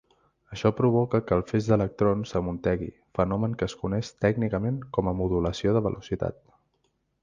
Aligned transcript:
Això 0.55 0.69
provoca 0.77 1.19
que 1.31 1.37
el 1.39 1.43
feix 1.51 1.67
d'electrons 1.73 2.33
"s'amuntegui", 2.33 2.89
fenomen 3.21 3.55
que 3.61 3.69
es 3.71 3.79
coneix 3.85 4.13
tècnicament 4.29 4.83
com 4.99 5.13
a 5.13 5.19
"modulació 5.23 5.79
de 5.79 5.89
velocitat". 5.91 6.47